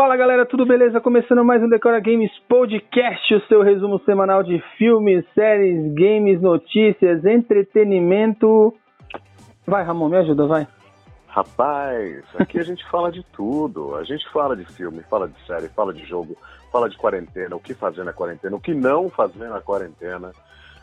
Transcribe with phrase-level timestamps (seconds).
[0.00, 0.98] Fala galera, tudo beleza?
[0.98, 7.22] Começando mais um Decora Games Podcast, o seu resumo semanal de filmes, séries, games, notícias,
[7.26, 8.74] entretenimento.
[9.66, 10.66] Vai, Ramon, me ajuda, vai.
[11.26, 13.94] Rapaz, aqui a gente fala de tudo.
[13.94, 16.34] A gente fala de filme, fala de série, fala de jogo,
[16.72, 20.32] fala de quarentena, o que fazer na quarentena, o que não fazer na quarentena.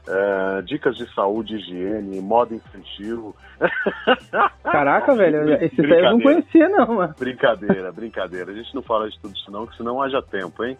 [0.09, 3.35] É, dicas de saúde, higiene, moda infantil.
[4.63, 7.15] Caraca, velho, esse daí eu não conhecia, não, mano.
[7.19, 8.51] Brincadeira, brincadeira.
[8.51, 10.77] A gente não fala de tudo isso, não, que senão haja tempo, hein?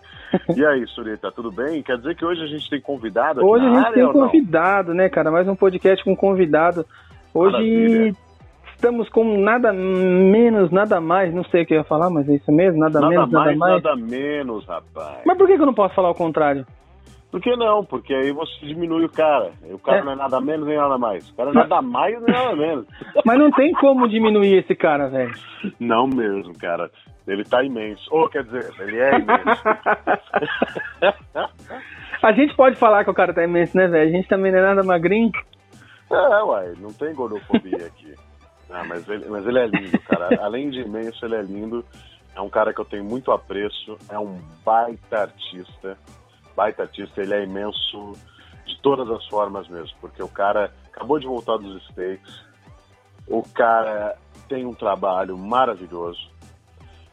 [0.56, 1.84] E aí, Surita, tudo bem?
[1.84, 4.94] Quer dizer que hoje a gente tem convidado aqui Hoje a gente área, tem convidado,
[4.94, 5.30] né, cara?
[5.30, 6.86] Mais um podcast com convidado.
[7.34, 8.16] Hoje Maravilha.
[8.74, 12.36] estamos com nada menos, nada mais, não sei o que eu ia falar, mas é
[12.36, 13.84] isso mesmo, nada, Nada menos, mais, nada mais.
[13.84, 15.18] nada menos, rapaz.
[15.26, 16.66] Mas por que eu não posso falar o contrário?
[17.32, 17.84] Por que não?
[17.84, 19.52] Porque aí você diminui o cara.
[19.68, 20.04] E o cara É.
[20.04, 21.30] não é nada menos nem nada mais.
[21.30, 22.86] O cara é nada mais nem nada menos.
[23.26, 25.34] Mas não tem como diminuir esse cara, velho.
[25.80, 26.90] Não mesmo, cara.
[27.28, 28.08] Ele tá imenso.
[28.12, 29.64] Ou quer dizer, ele é imenso.
[32.24, 34.10] A gente pode falar que o cara tá imenso, né, velho?
[34.10, 35.32] A gente também não é nada magrinho.
[36.10, 38.14] é, uai, não tem gordofobia aqui.
[38.70, 40.28] Ah, mas, ele, mas ele é lindo, cara.
[40.44, 41.86] Além de imenso, ele é lindo.
[42.36, 43.98] É um cara que eu tenho muito apreço.
[44.10, 45.98] É um baita artista.
[46.58, 48.14] Baita artista, ele é imenso
[48.66, 49.96] de todas as formas mesmo.
[50.02, 52.44] Porque o cara acabou de voltar dos States.
[53.28, 54.18] O cara
[54.50, 56.36] tem um trabalho maravilhoso.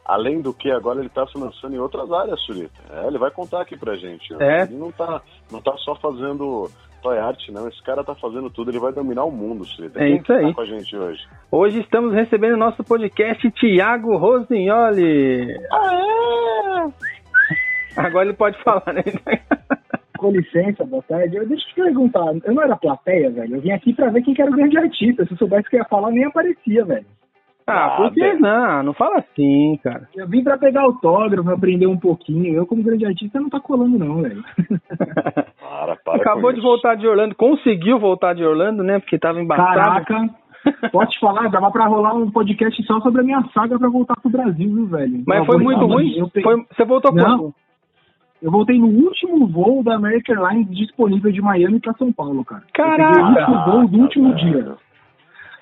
[0.03, 2.81] Além do que, agora ele está se lançando em outras áreas, Surita.
[2.91, 4.35] É, ele vai contar aqui pra gente.
[4.41, 4.63] É?
[4.63, 5.21] Ele não tá,
[5.53, 6.71] não tá só fazendo
[7.03, 7.69] toy art, não.
[7.69, 10.03] Esse cara tá fazendo tudo, ele vai dominar o mundo, Surita.
[10.03, 10.47] É Quem isso aí.
[10.49, 11.23] Tá com a gente hoje.
[11.51, 15.55] Hoje estamos recebendo no nosso podcast Tiago Rosignoli.
[17.97, 19.03] Agora ele pode falar, né?
[20.19, 21.37] Com licença, boa tarde.
[21.37, 23.57] Eu, deixa eu te perguntar, eu não era plateia, velho.
[23.57, 25.25] Eu vim aqui pra ver quem que era o grande artista.
[25.27, 27.05] Se eu soubesse que eu ia falar, nem aparecia, velho.
[27.67, 28.83] Ah, Ah, por que não?
[28.85, 30.09] Não fala assim, cara.
[30.15, 32.55] Eu vim pra pegar autógrafo, aprender um pouquinho.
[32.55, 34.43] Eu, como grande artista, não tá colando, não, velho.
[35.61, 36.67] Para, para Acabou de isso.
[36.67, 38.99] voltar de Orlando, conseguiu voltar de Orlando, né?
[39.01, 39.75] Porque tava embaçado.
[39.75, 40.31] Caraca,
[40.93, 44.15] posso te falar, dava pra rolar um podcast só sobre a minha saga pra voltar
[44.21, 45.23] pro Brasil, viu, velho?
[45.27, 46.17] Mas foi muito ruim.
[46.19, 47.25] Eu, pe- Foi- Você voltou Não.
[47.25, 47.55] quando?
[48.45, 52.63] Eu voltei no último voo da American Airlines disponível de Miami pra São Paulo, cara.
[52.63, 53.19] Eu Caraca!
[53.19, 54.53] o último voo do último velho.
[54.53, 54.77] dia.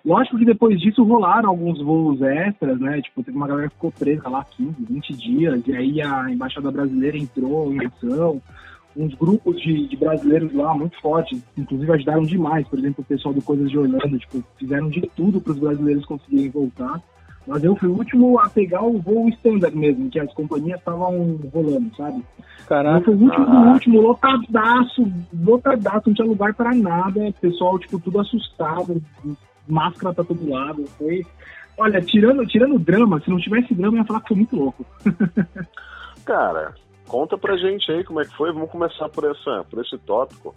[0.04, 3.00] Lógico que depois disso rolaram alguns voos extras, né?
[3.00, 6.72] Tipo, teve uma galera que ficou presa lá 15, 20 dias, e aí a Embaixada
[6.72, 8.42] Brasileira entrou em ação.
[8.96, 12.66] Uns grupos de, de brasileiros lá muito fortes, inclusive ajudaram demais.
[12.66, 16.04] Por exemplo, o pessoal do Coisas de Orlando, tipo, fizeram de tudo para os brasileiros
[16.04, 17.00] conseguirem voltar.
[17.46, 21.38] Mas eu fui o último a pegar o voo standard mesmo, que as companhias estavam
[21.52, 22.18] rolando, sabe?
[22.38, 23.04] Eu Caraca.
[23.04, 23.72] fui o último do Ah.
[23.72, 25.12] último, lotadaço,
[25.44, 29.02] lotadaço, não tinha lugar pra nada, pessoal, tipo, tudo assustado,
[29.66, 30.84] máscara pra todo lado.
[30.98, 31.22] Foi.
[31.76, 34.54] Olha, tirando, tirando o drama, se não tivesse drama, eu ia falar que foi muito
[34.56, 34.86] louco.
[36.24, 36.74] Cara,
[37.08, 38.52] conta pra gente aí como é que foi.
[38.52, 40.54] Vamos começar por, essa, por esse tópico.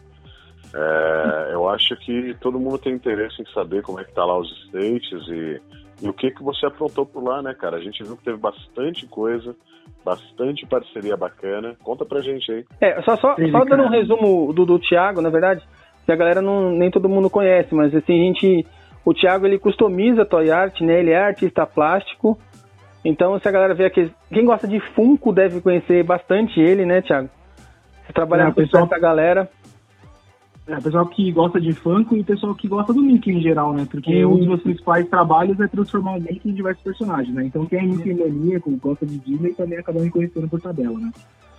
[0.73, 4.37] É, eu acho que todo mundo tem interesse em saber como é que tá lá
[4.37, 5.61] os States e,
[6.01, 7.77] e o que que você aprontou por lá, né, cara?
[7.77, 9.55] A gente viu que teve bastante coisa,
[10.03, 11.75] bastante parceria bacana.
[11.83, 12.65] Conta pra gente aí.
[12.81, 15.61] É, só, só, Sim, só dando um resumo do, do Thiago, na verdade,
[16.05, 18.65] que a galera não, nem todo mundo conhece, mas assim, a gente.
[19.03, 20.99] O Thiago ele customiza toy art, né?
[20.99, 22.37] Ele é artista plástico.
[23.03, 24.11] Então, se a galera vê aqui.
[24.33, 27.29] Quem gosta de Funko deve conhecer bastante ele, né, Thiago?
[28.05, 29.47] Você trabalha É, com pessoal- essa galera.
[30.67, 33.85] É, pessoal que gosta de funk e pessoal que gosta do Mickey em geral, né?
[33.89, 34.33] Porque Hum.
[34.33, 37.45] um dos meus principais trabalhos é transformar o Mickey em diversos personagens, né?
[37.45, 41.11] Então quem é Mickey maníaco, gosta de Disney, também acaba me conhecendo por tabela, né?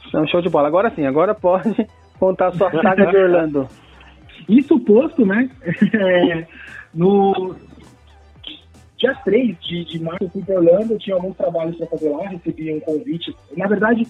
[0.08, 0.66] Então, show de bola.
[0.66, 1.86] Agora sim, agora pode
[2.18, 3.68] contar a sua saga de Orlando.
[4.48, 5.50] Isso posto, né?
[5.94, 6.46] é,
[6.92, 7.54] no
[8.98, 12.08] dia 3 de, de março eu fui para Orlando, eu tinha alguns trabalhos para fazer
[12.08, 13.36] lá, recebi um convite.
[13.56, 14.06] Na verdade,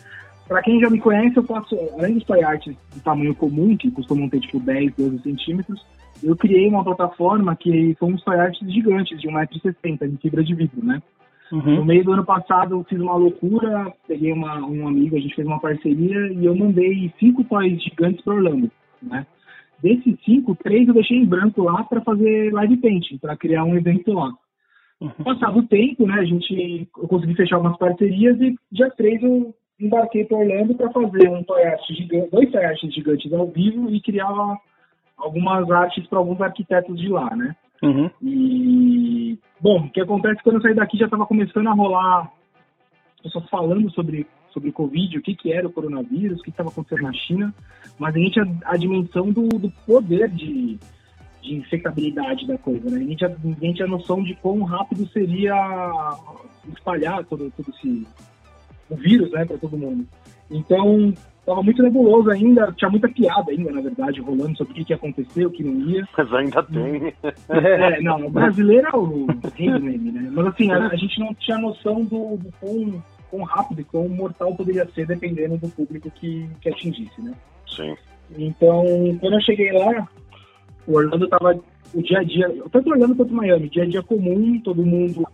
[0.48, 3.90] para quem já me conhece, eu faço, além dos toy arts de tamanho comum, que
[3.90, 5.84] costumam ter tipo 10, 12 centímetros,
[6.22, 10.54] eu criei uma plataforma que são uns toy arts gigantes, de 1,60m, em fibra de
[10.54, 11.02] vidro, né?
[11.50, 11.84] No Uhum.
[11.84, 15.46] meio do ano passado eu fiz uma loucura, peguei uma, um amigo, a gente fez
[15.46, 18.69] uma parceria e eu mandei cinco toys gigantes para Orlando,
[19.00, 19.25] né?
[19.81, 23.76] Desses cinco, três eu deixei em branco lá para fazer live painting, para criar um
[23.76, 24.32] evento lá.
[25.00, 25.10] Uhum.
[25.10, 29.54] Passado o tempo, né, a gente, eu consegui fechar algumas parcerias e dia 3 eu
[29.81, 34.00] embarquei para Orlando para fazer um art gigante, dois toy arts gigantes ao vivo e
[34.00, 34.58] criar
[35.17, 37.55] algumas artes para alguns arquitetos de lá, né?
[37.82, 38.11] Uhum.
[38.23, 42.31] E, bom, o que acontece quando eu saí daqui já estava começando a rolar
[43.23, 47.02] pessoas falando sobre, sobre Covid, o que, que era o coronavírus, o que estava acontecendo
[47.02, 47.55] na China,
[47.99, 50.78] mas a gente a, a dimensão do, do poder de,
[51.43, 52.99] de infectabilidade da coisa, né?
[52.99, 55.55] A gente, a, a gente a noção de quão rápido seria
[56.73, 58.06] espalhar todo, todo esse,
[58.91, 60.06] o vírus, né, para todo mundo.
[60.50, 61.12] Então,
[61.44, 64.93] tava muito nebuloso ainda, tinha muita piada ainda, na verdade, rolando sobre o que, que
[64.93, 66.06] ia acontecer, o que não ia.
[66.17, 67.15] Mas ainda tem.
[67.49, 70.31] É, não, o brasileiro é o rei do meme, né?
[70.33, 74.09] Mas assim, a, a gente não tinha noção do, do quão, quão rápido e quão
[74.09, 77.33] mortal poderia ser, dependendo do público que, que atingisse, né?
[77.69, 77.94] Sim.
[78.37, 78.85] Então,
[79.21, 80.09] quando eu cheguei lá,
[80.87, 81.59] o Orlando tava
[81.94, 85.27] o dia a dia, tanto Orlando quanto Miami, dia a dia comum, todo mundo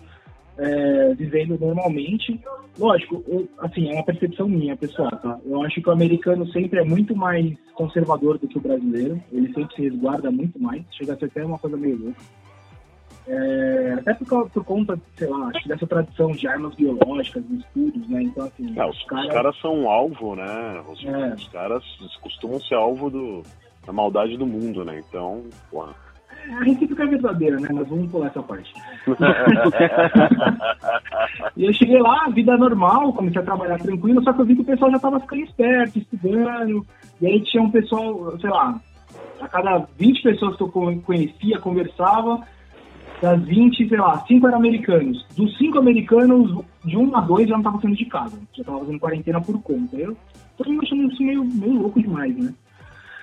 [0.59, 2.39] é, vivendo normalmente.
[2.79, 5.39] Lógico, eu, assim, é uma percepção minha, pessoal, tá?
[5.45, 9.23] Eu acho que o americano sempre é muito mais conservador do que o brasileiro.
[9.31, 10.83] Ele sempre se resguarda muito mais.
[10.93, 12.21] Chega a ser até uma coisa meio louca.
[13.27, 17.59] É, até por, por, conta, sei lá, acho que dessa tradição de armas biológicas, de
[17.59, 18.23] estudos, né?
[18.23, 18.79] Então, assim.
[18.79, 19.27] É, os, os, caras...
[19.27, 19.61] os, caras...
[19.61, 20.85] são alvo, né?
[20.89, 21.35] Os, é.
[21.35, 21.85] os caras
[22.21, 23.43] costumam ser alvo do,
[23.87, 25.01] da maldade do mundo, né?
[25.09, 25.95] Então, porra.
[26.51, 27.69] A recíproca é verdadeira, né?
[27.73, 28.73] Mas vamos pular essa parte.
[31.57, 34.63] e eu cheguei lá, vida normal, comecei a trabalhar tranquilo, só que eu vi que
[34.63, 36.85] o pessoal já estava ficando esperto, estudando.
[37.21, 38.81] E aí tinha um pessoal, sei lá,
[39.41, 42.41] a cada 20 pessoas que eu conhecia, conversava,
[43.21, 45.27] das 20, sei lá, 5 eram americanos.
[45.37, 48.37] Dos 5 americanos, de 1 um a 2 já não estavam saindo de casa.
[48.53, 49.97] Já estavam fazendo quarentena por conta.
[49.97, 50.17] Eu
[50.57, 52.53] tô me achando isso meio, meio louco demais, né?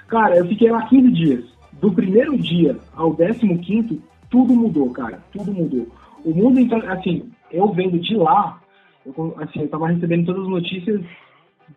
[0.07, 5.23] Cara, eu fiquei lá 15 dias do primeiro dia ao décimo quinto, tudo mudou, cara.
[5.31, 5.87] Tudo mudou.
[6.23, 8.61] O mundo, então, assim, eu vendo de lá,
[9.05, 11.01] eu, assim, eu tava recebendo todas as notícias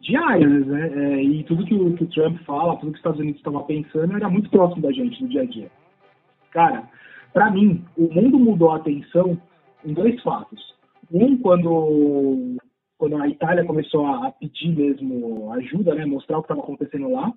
[0.01, 0.91] diárias, né?
[0.95, 3.63] É, e tudo que o, que o, Trump fala, tudo que os Estados Unidos estava
[3.63, 5.71] pensando, era muito próximo da gente no dia a dia.
[6.51, 6.89] Cara,
[7.33, 9.39] para mim, o mundo mudou a atenção
[9.85, 10.61] em dois fatos.
[11.11, 12.57] Um, quando,
[12.99, 16.05] quando a Itália começou a pedir mesmo ajuda, né?
[16.07, 17.33] Mostrar o que estava acontecendo lá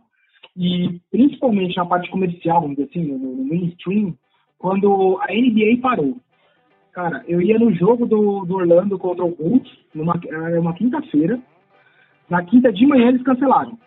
[0.56, 4.16] e principalmente na parte comercial, vamos dizer assim, no, mainstream,
[4.58, 6.18] quando a NBA parou.
[6.94, 10.20] Cara, eu ia no jogo do, do Orlando contra o Bulls, numa
[10.60, 11.40] uma quinta-feira.
[12.30, 13.78] Na quinta de manhã eles cancelaram.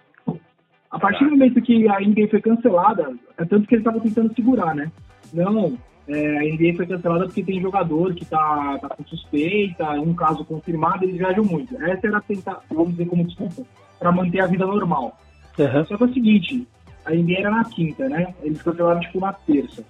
[0.91, 4.35] A partir do momento que a NBA foi cancelada, é tanto que eles estavam tentando
[4.35, 4.93] segurar, né?
[5.33, 10.15] Não, é, a NBA foi cancelada porque tem jogador que tá, tá com suspeita, um
[10.15, 11.77] caso confirmado, eles viajam muito.
[11.83, 13.63] Essa era tentar, vamos dizer como desculpa,
[13.99, 15.19] para manter a vida normal.
[15.59, 15.85] Uhum.
[15.87, 16.69] Só que é o seguinte,
[17.05, 18.35] a NBA era na quinta, né?
[18.43, 19.85] Eles cancelaram, tipo, na terça.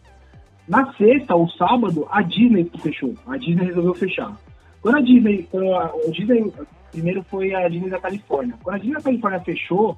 [0.67, 3.15] Na sexta, ou sábado, a Disney fechou.
[3.27, 4.37] A Disney resolveu fechar.
[4.81, 6.53] Quando a Disney, quando a, a Disney,
[6.93, 8.55] primeiro foi a Disney da Califórnia.
[8.63, 9.97] Quando a Disney da Califórnia fechou,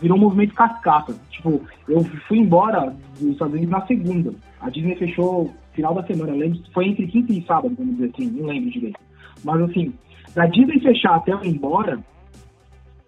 [0.00, 1.14] virou um movimento cascata.
[1.30, 4.34] Tipo, eu fui embora dos Estados Unidos na segunda.
[4.60, 8.30] A Disney fechou final da semana, lembro, foi entre quinta e sábado, vamos dizer assim,
[8.30, 8.98] não lembro direito.
[9.42, 9.92] Mas assim,
[10.34, 11.98] da Disney fechar até eu ir embora,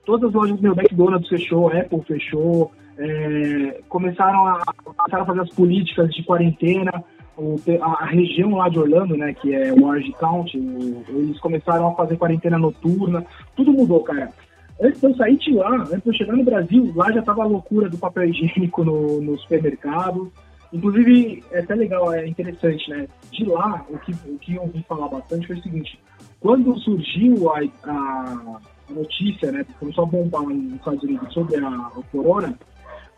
[0.07, 5.41] todas as lojas do meu McDonald's fechou, Apple fechou, é, começaram, a, começaram a fazer
[5.41, 7.05] as políticas de quarentena,
[7.37, 11.95] o, a, região lá de Orlando, né, que é Orange County, o, eles começaram a
[11.95, 14.33] fazer quarentena noturna, tudo mudou, cara.
[14.81, 17.43] Antes de eu sair de lá, antes de eu chegar no Brasil, lá já tava
[17.43, 20.31] a loucura do papel higiênico no, no supermercado.
[20.73, 23.09] Inclusive, é até legal, é interessante, né?
[23.31, 25.99] De lá, o que, o que eu ouvi falar bastante foi o seguinte:
[26.41, 28.61] quando surgiu a a
[28.91, 32.59] notícia, né, começou a bombar nos Estados Unidos sobre a, o corona,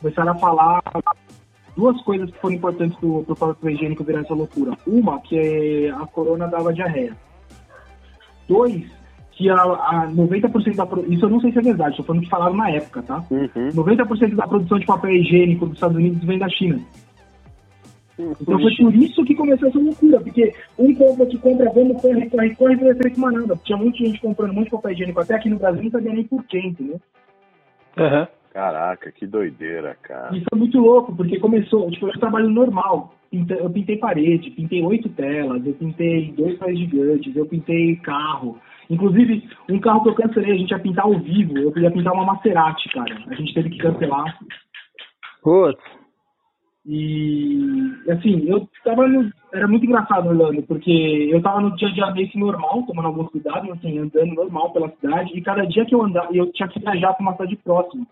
[0.00, 0.82] começaram a falar
[1.76, 4.76] duas coisas que foram importantes para o papel higiênico virar essa loucura.
[4.86, 7.16] Uma, que a corona dava diarreia.
[8.48, 8.84] Dois,
[9.32, 12.28] que a, a 90% da isso eu não sei se é verdade, estou falando que
[12.28, 13.24] falaram na época, tá?
[13.30, 13.68] Uhum.
[13.68, 16.80] 90% da produção de papel higiênico dos Estados Unidos vem da China.
[18.18, 22.28] Então foi por isso que começou essa loucura, porque um compra que compra, vamos, corre,
[22.28, 23.56] corre, corre, não efeito manada.
[23.64, 26.12] Tinha muita gente comprando um monte de papel higiênico, até aqui no Brasil não sabia
[26.12, 27.00] nem por quê, entendeu?
[27.96, 28.26] Uhum.
[28.52, 30.36] Caraca, que doideira, cara.
[30.36, 33.14] Isso foi muito louco, porque começou, tipo, eu trabalho normal.
[33.30, 38.58] Eu pintei parede, pintei oito telas, eu pintei dois pais gigantes, eu pintei carro.
[38.90, 42.14] Inclusive, um carro que eu cancelei, a gente ia pintar ao vivo, eu queria pintar
[42.14, 43.16] uma Maserati, cara.
[43.28, 44.38] A gente teve que cancelar.
[45.42, 45.97] Putz.
[46.90, 47.60] E,
[48.10, 52.10] assim, eu tava no, Era muito engraçado, Orlando, porque eu tava no dia a dia
[52.12, 56.02] meio normal, tomando alguns cuidados, assim, andando normal pela cidade, e cada dia que eu
[56.02, 58.06] andava, eu tinha que viajar para uma cidade próxima,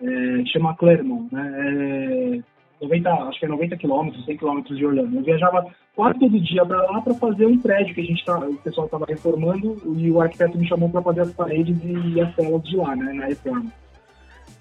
[0.00, 2.40] é, chama Clermont, né?
[2.40, 2.54] É
[2.84, 5.16] 90, acho que é 90 quilômetros, 100 quilômetros de Orlando.
[5.16, 8.38] Eu viajava quase todo dia para lá para fazer um prédio que a gente tá,
[8.38, 12.34] o pessoal estava reformando e o arquiteto me chamou para fazer as paredes e as
[12.34, 13.70] telas de lá, né, na reforma.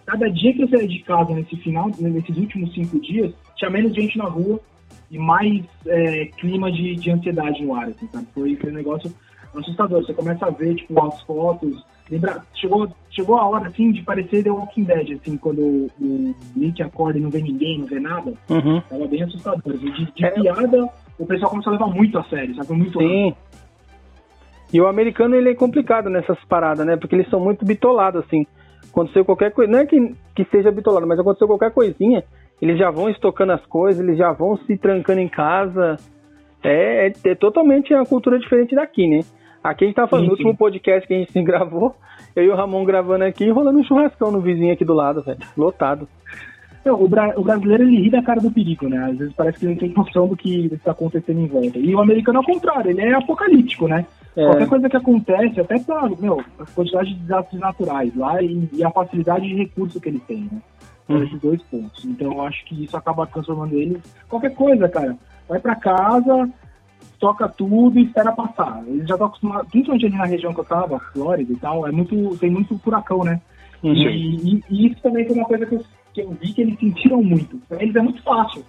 [0.05, 3.93] Cada dia que eu saía de casa nesse final, nesses últimos cinco dias, tinha menos
[3.93, 4.59] gente na rua
[5.09, 8.27] e mais é, clima de, de ansiedade no ar, assim, sabe?
[8.33, 9.13] Foi, foi um negócio
[9.55, 10.03] assustador.
[10.03, 11.85] Você começa a ver, tipo, as fotos.
[12.09, 16.35] Lembra, chegou, chegou a hora, assim, de parecer The Walking Dead, assim, quando o, o
[16.55, 18.33] Nick acorda e não vê ninguém, não vê nada.
[18.49, 18.81] Uhum.
[18.81, 19.77] Tava bem assustador.
[19.77, 20.31] De, de é.
[20.31, 22.73] piada, o pessoal começou a levar muito a sério, sabe?
[22.73, 23.33] Muito Sim.
[24.73, 26.97] E o americano, ele é complicado nessas paradas, né?
[26.97, 28.47] Porque eles são muito bitolados, assim.
[28.89, 32.23] Aconteceu qualquer coisa, não é que, que seja bitolado, mas aconteceu qualquer coisinha,
[32.63, 35.97] eles já vão estocando as coisas, eles já vão se trancando em casa.
[36.63, 39.19] É, é, é totalmente uma cultura diferente daqui, né?
[39.61, 41.93] Aqui a gente tá falando, no último podcast que a gente gravou,
[42.33, 45.39] eu e o Ramon gravando aqui, rolando um churrascão no vizinho aqui do lado, velho.
[45.57, 46.07] Lotado.
[46.85, 49.09] Não, o, bra o, brasileiro ele ri da cara do perigo, né?
[49.09, 51.77] Às vezes parece que ele não tem noção do que está acontecendo em volta.
[51.77, 54.05] E o americano ao contrário, ele é apocalíptico, né?
[54.37, 54.45] É.
[54.45, 58.83] Qualquer coisa que acontece, até pra, meu, a quantidade de desastres naturais lá e, e
[58.85, 60.61] a facilidade de recurso que ele tem, né?
[61.07, 61.23] Uhum.
[61.23, 62.05] Esses dois pontos.
[62.05, 64.01] Então eu acho que isso acaba transformando ele.
[64.29, 65.17] Qualquer coisa, cara.
[65.47, 66.49] Vai para casa,
[67.19, 68.83] toca tudo e espera passar.
[68.87, 71.91] Eles já estão acostumados, principalmente ali na região que eu tava, Flórida e tal, é
[71.91, 73.41] muito, tem muito furacão, né?
[73.81, 73.93] Uhum.
[73.93, 76.79] E, e, e, isso também foi uma coisa que eu, que eu vi que eles
[76.79, 77.57] sentiram muito.
[77.67, 78.65] Pra eles é muito fácil.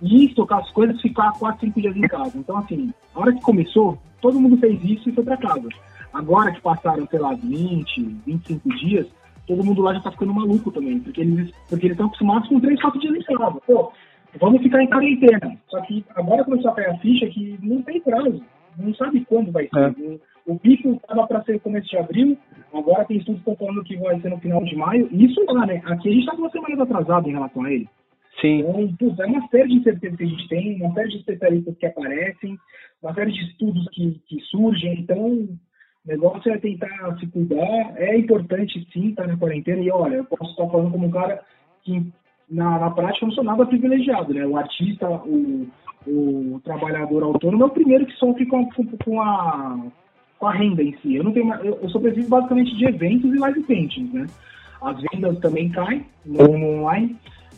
[0.00, 2.32] E tocar as coisas ficar 4, 5 dias em casa.
[2.36, 5.68] Então, assim, a hora que começou, todo mundo fez isso e foi para casa.
[6.12, 9.06] Agora que passaram, sei lá, 20, 25 dias,
[9.48, 12.60] todo mundo lá já tá ficando maluco também, porque eles porque eles estão acostumados com
[12.60, 13.60] 3, 4 dias em casa.
[13.66, 13.92] Pô,
[14.38, 15.58] vamos ficar em quarentena.
[15.68, 18.42] Só que agora começou a cair a ficha que não tem prazo,
[18.78, 19.78] não sabe quando vai ser.
[19.78, 20.18] É.
[20.46, 22.38] O pico estava para ser começo de abril,
[22.72, 25.08] agora tem estudos que estão falando que vai ser no final de maio.
[25.12, 25.82] Isso lá, né?
[25.86, 27.88] Aqui a gente está duas semanas atrasado em relação a ele.
[28.40, 28.60] Sim.
[28.60, 31.76] Então, putz, é uma série de incertezas que a gente tem, uma série de especialistas
[31.76, 32.58] que aparecem,
[33.02, 35.00] uma série de estudos que, que surgem.
[35.00, 35.48] Então,
[36.04, 37.92] o negócio é tentar se cuidar.
[37.96, 39.82] É importante, sim, estar na quarentena.
[39.82, 41.42] E, olha, eu posso estar falando como um cara
[41.82, 42.12] que
[42.50, 44.46] na, na prática não sou nada privilegiado, né?
[44.46, 45.68] O artista, o,
[46.06, 49.78] o trabalhador autônomo é o primeiro que sofre com, com, com a,
[50.38, 51.16] com a renda em si.
[51.16, 54.26] Eu não tenho, eu, eu sobrevivo basicamente de eventos e live paintings, né?
[54.80, 57.16] As vendas também caem no, no online.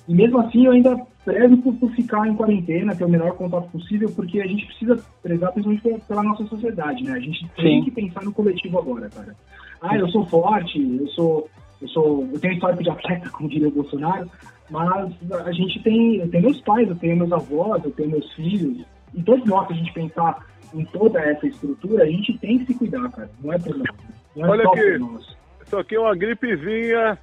[0.08, 3.70] E mesmo assim eu ainda prezo por, por, ficar em quarentena, ter o menor contato
[3.70, 7.12] possível, porque a gente precisa prezar principalmente pela nossa sociedade, né?
[7.12, 7.84] A gente tem Sim.
[7.84, 9.34] que pensar no coletivo agora, cara.
[9.82, 11.48] Ah, eu sou forte, eu sou,
[11.80, 14.30] eu sou, eu tenho histórico de atleta, como diria o Bolsonaro,
[14.70, 15.12] mas
[15.46, 18.84] a gente tem, eu tenho meus pais, eu tenho meus avós, eu tenho meus filhos,
[19.14, 22.66] e todos nós que a gente pensar em toda essa estrutura, a gente tem que
[22.66, 23.30] se cuidar, cara.
[23.42, 23.88] Não é por nós.
[24.36, 25.36] Não é Olha só aqui, por nós.
[25.66, 27.18] Isso aqui é uma gripezinha,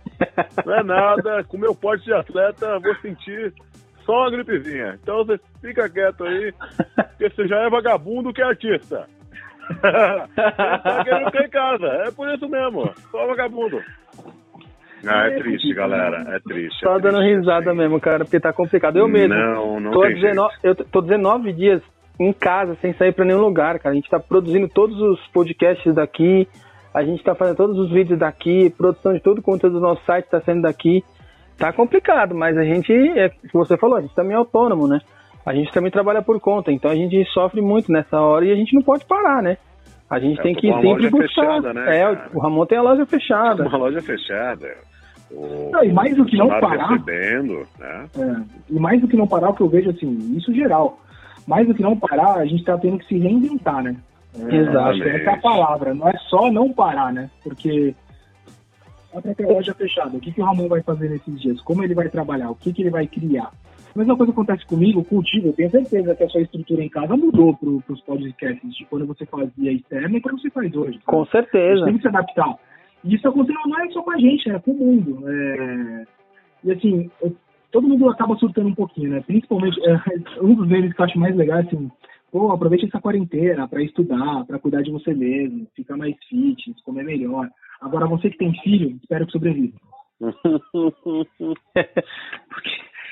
[0.66, 1.44] não é nada.
[1.46, 3.54] Com meu porte de atleta, vou sentir
[4.08, 4.98] só uma gripezinha.
[5.04, 6.54] Então você fica quieto aí,
[6.96, 9.06] porque você já é vagabundo que é artista.
[9.82, 13.84] tá querendo ficar em casa, é por isso mesmo, só vagabundo.
[15.06, 16.24] Ah, é triste, galera.
[16.36, 16.80] É triste.
[16.80, 17.78] Só é dando triste, risada sim.
[17.78, 18.98] mesmo, cara, porque tá complicado.
[18.98, 19.36] Eu mesmo.
[19.36, 21.82] Não, não tô tem 19, Eu tô 19 dias
[22.20, 23.92] em casa, sem sair pra nenhum lugar, cara.
[23.92, 26.48] A gente tá produzindo todos os podcasts daqui,
[26.94, 30.04] a gente tá fazendo todos os vídeos daqui, produção de todo o conteúdo do nosso
[30.06, 31.04] site tá saindo daqui.
[31.58, 35.00] Tá complicado, mas a gente, é, como você falou, a gente também é autônomo, né?
[35.46, 38.56] A gente também trabalha por conta, então a gente sofre muito nessa hora e a
[38.56, 39.58] gente não pode parar, né?
[40.10, 41.28] A gente É, tem que sempre loja buscar.
[41.28, 42.30] fechada, né, é, cara?
[42.34, 43.68] o Ramon tem a loja fechada.
[43.68, 44.68] Uma loja fechada.
[45.32, 48.06] O Não, e mais do que não parar- recebendo, né?
[48.18, 48.36] É,
[48.70, 51.00] e mais do que não parar, o que eu vejo, assim, isso geral,
[51.48, 53.96] mais do que não parar, a gente tá tendo que se reinventar, né?
[54.50, 55.04] É, Exato.
[55.04, 57.30] Essa é a palavra, não é só não parar, né?
[57.44, 57.94] Porque
[59.18, 61.62] a própria loja fechada, o que, que o Ramon vai fazer nesses dias?
[61.62, 62.50] Como ele vai trabalhar?
[62.52, 63.52] O que, que ele vai criar?
[63.96, 67.18] A mesma coisa acontece comigo, contigo, eu tenho certeza que a sua estrutura em casa
[67.18, 71.00] mudou pro, pros podcasts de quando você fazia externo e quando você faz hoje.
[71.06, 71.86] Com A gente certeza.
[71.86, 72.56] tem que se adaptar.
[73.04, 75.24] E isso aconteceu não é só com a gente, é com o mundo.
[75.28, 76.06] É...
[76.64, 77.36] E assim, eu-
[77.72, 79.24] todo mundo acaba surtando um pouquinho, né?
[79.26, 79.94] Principalmente, é,
[80.44, 81.90] um dos memes que eu acho mais legal é assim,
[82.32, 87.04] pô, aproveite essa quarentena para estudar, para cuidar de você mesmo, ficar mais fit, comer
[87.04, 87.50] melhor.
[87.82, 89.78] Agora, você que tem filho, espero que sobreviva.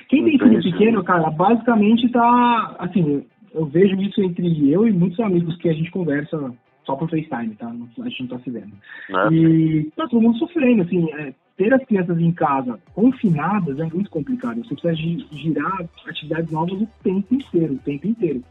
[0.10, 5.20] Quem tem filho pequeno, cara, basicamente tá, assim, eu vejo isso entre eu e muitos
[5.20, 6.54] amigos que a gente conversa
[6.86, 7.68] só por FaceTime, tá?
[7.68, 8.68] A gente não tá se vendo.
[9.10, 9.28] Né?
[9.32, 14.10] E tá todo mundo sofrendo, assim, é, ter as crianças em casa confinadas é muito
[14.10, 14.58] complicado.
[14.64, 18.44] Você precisa gi- girar atividades novas o tempo inteiro, o tempo inteiro.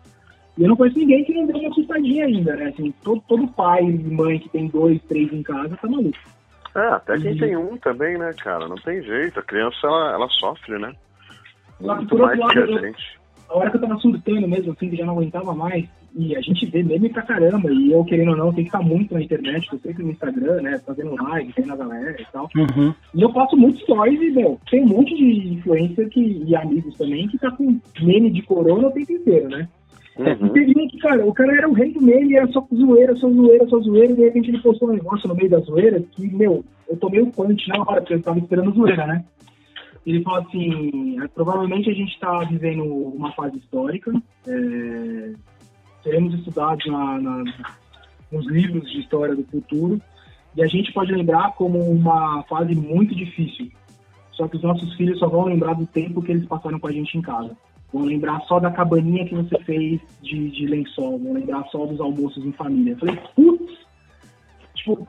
[0.56, 2.66] E eu não conheço ninguém que não deu uma assustadinha ainda, né?
[2.66, 6.16] Assim, todo, todo pai e mãe que tem dois, três em casa tá maluco.
[6.76, 8.66] É, até quem E- tem um também, né, cara?
[8.68, 9.38] Não tem jeito.
[9.38, 10.92] A criança, ela, ela sofre, né?
[11.80, 13.18] Só que por outro que a lado, eu- gente.
[13.49, 16.40] a hora que eu tava surtando mesmo, assim, que já não aguentava mais, e a
[16.40, 19.20] gente vê meme pra caramba, e eu, querendo ou não, tenho que estar muito na
[19.23, 22.49] internet, tô sempre no Instagram, né, fazendo live, vendo a galera e tal.
[22.56, 22.94] Uhum.
[23.14, 26.96] E eu faço muitos stories e, meu, tem um monte de influencer que, e amigos
[26.96, 29.68] também que tá com meme de corona o tempo inteiro, né?
[30.18, 30.49] E Uhum.
[30.50, 33.28] teve um que, cara, o cara era o rei do meme, era só zoeira, só
[33.28, 36.26] zoeira, só zoeira, e de repente ele postou um negócio no meio da zoeira que,
[36.35, 39.25] meu, eu tomei o punch na hora, porque eu tava esperando zoeira, né?
[40.06, 44.12] Ele falou assim, "É, provavelmente a gente está vivendo uma fase histórica,
[44.47, 45.33] é,
[46.02, 47.44] seremos estudados na, na-
[48.30, 50.00] nos livros de história do futuro,
[50.56, 53.68] e a gente pode lembrar como uma fase muito difícil.
[54.33, 56.92] Só que os nossos filhos só vão lembrar do tempo que eles passaram com a
[56.92, 57.56] gente em casa.
[57.94, 62.00] Vão lembrar só da cabaninha que você fez de, de lençol, vão lembrar só dos
[62.00, 62.94] almoços em família.
[62.94, 63.72] Eu falei, putz!
[64.74, 65.06] Tipo,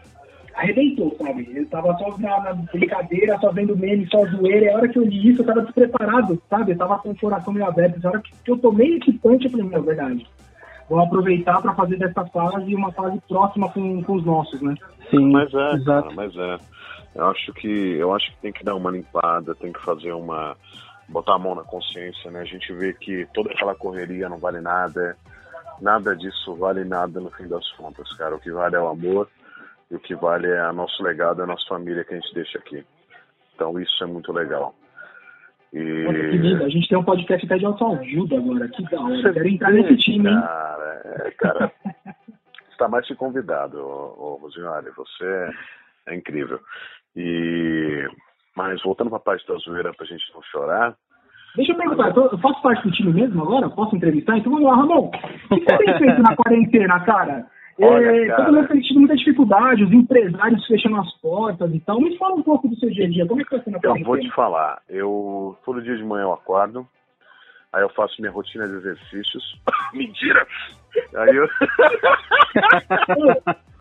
[0.54, 1.50] arrebentou, sabe?
[1.50, 4.65] Ele tava só na, na, brincadeira, só vendo meme, só zoeira.
[4.65, 6.74] E a hora que eu li isso, eu tava despreparado, sabe?
[6.74, 8.06] Eu tava com o coração meio aberto.
[8.06, 10.27] A hora que eu tomei esse punch, eu falei, meu, é verdade.
[10.88, 14.75] Vou aproveitar para fazer dessa fase uma fase próxima com, com os nossos, né?
[15.10, 16.10] Sim, mas é, exato.
[16.10, 16.58] Cara, mas é.
[17.15, 20.56] Eu acho que eu acho que tem que dar uma limpada, tem que fazer uma
[21.08, 22.42] botar a mão na consciência, né?
[22.42, 25.16] A gente vê que toda aquela correria não vale nada,
[25.82, 28.36] nada disso vale nada no fim das contas, cara.
[28.36, 29.30] O que vale é o amor
[29.90, 32.58] e o que vale é o nosso legado, a nossa família que a gente deixa
[32.58, 32.86] aqui.
[33.54, 34.76] Então isso é muito legal.
[35.76, 36.04] E...
[36.04, 36.64] Nossa, que lindo.
[36.64, 38.68] A gente tem um podcast até de autoajuda agora.
[38.70, 39.34] Que da hora.
[39.34, 40.42] Quero entrar nesse time, hein?
[40.42, 41.72] Cara, é, cara
[42.72, 44.90] está mais que convidado, ô, ô, Rosinhari.
[44.96, 45.50] Você
[46.08, 46.60] é incrível.
[47.16, 48.08] E...
[48.56, 50.96] Mas voltando para a parte da zoeira, para a gente não chorar,
[51.56, 53.70] Deixa eu perguntar, eu faço parte do time mesmo agora?
[53.70, 54.38] Posso entrevistar?
[54.38, 55.08] Então vamos lá, Ramon.
[55.08, 57.48] O que você tem feito na quarentena, cara?
[57.80, 58.44] Olha, é, cara.
[58.44, 62.00] Todo mundo tem tido muita dificuldade, os empresários fechando as portas e tal.
[62.00, 63.80] Me fala um pouco do seu dia a dia, como é que tá sendo a
[63.84, 66.88] Eu vou te falar, eu todo dia de manhã eu acordo,
[67.72, 69.60] aí eu faço minha rotina de exercícios.
[69.94, 70.46] Mentira!
[71.16, 71.48] Aí eu.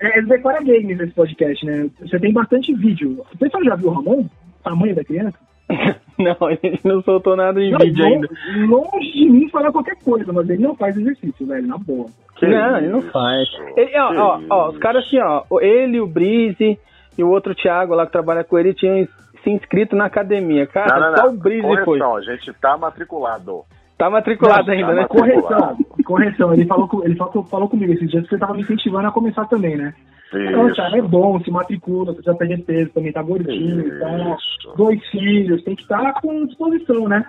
[0.00, 1.88] é, ele decora games nesse podcast, né?
[2.00, 3.24] Você tem bastante vídeo.
[3.32, 4.26] O pessoal já viu o Ramon?
[4.62, 5.38] Tamanho da criança?
[6.18, 8.28] não, ele não soltou nada em não, vídeo ainda.
[8.66, 12.06] Longe de mim falar qualquer coisa, mas ele não faz exercício, velho, na boa.
[12.36, 12.76] Que não, isso?
[12.78, 13.48] ele não faz.
[13.76, 16.78] Ele, ó, ó, ó, os caras assim, ó, ele, o Brise
[17.16, 19.06] e o outro Thiago lá que trabalha com ele tinham
[19.42, 20.66] se inscrito na academia.
[20.66, 22.20] Cara, não, não, só o Brise Correção, foi.
[22.20, 23.64] a gente tá matriculado.
[23.98, 25.06] Tá matriculado não, ainda, tá né?
[25.08, 26.54] Correção, correção.
[26.54, 29.44] Ele falou, ele falou, falou comigo esses dias que você tava me incentivando a começar
[29.46, 29.92] também, né?
[30.32, 34.36] Então, cara, é bom, se matricula, precisa perder peso, também tá gordinho, então,
[34.76, 37.24] dois filhos, tem que estar tá com disposição, né?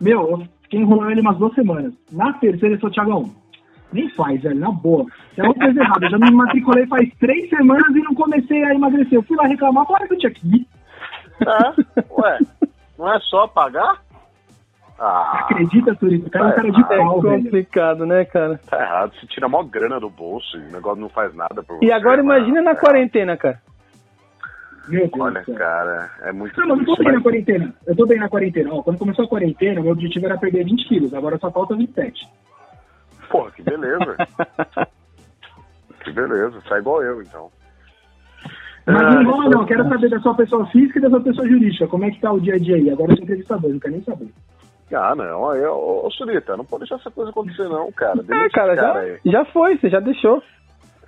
[0.00, 1.92] Meu, eu fiquei enrolando ele umas duas semanas.
[2.12, 3.30] Na terceira, ele falou, Tiagão,
[3.92, 5.06] nem faz, velho, na boa.
[5.36, 6.06] É uma coisa errada.
[6.06, 9.14] Eu já me matriculei faz três semanas e não comecei a emagrecer.
[9.14, 10.66] Eu fui lá reclamar, claro que eu tinha que ir.
[11.40, 12.38] É, ué,
[12.98, 14.04] não é só pagar?
[14.98, 16.28] Ah, Acredita, Turito?
[16.28, 18.60] O cara é um cara de pau, É complicado, né, cara?
[18.68, 19.12] Tá errado.
[19.14, 21.86] Você tira mó grana do bolso e o negócio não faz nada por você.
[21.86, 23.60] E agora imagina na é quarentena, cara.
[24.88, 27.74] Meu Deus Olha, cara, é muito Não, mas não tô bem na quarentena.
[27.86, 28.74] Eu tô bem na quarentena.
[28.74, 31.14] Ó, quando começou a quarentena, meu objetivo era perder 20 quilos.
[31.14, 32.28] Agora só falta 27.
[33.30, 34.16] Pô, que beleza.
[36.04, 36.60] que beleza.
[36.68, 37.50] Sai igual eu, então.
[38.86, 39.66] Mas não enrola, não.
[39.66, 41.88] Quero saber da sua pessoa física e da sua pessoa jurídica.
[41.88, 42.90] Como é que tá o dia a dia aí?
[42.90, 44.28] Agora eu sou entrevistador, não quero nem saber.
[44.92, 45.54] Ah, não.
[45.54, 48.20] Eu, ô, Surita, não pode deixar essa coisa acontecer, não, cara.
[48.28, 50.42] é, cara, cara já, já foi, você já deixou.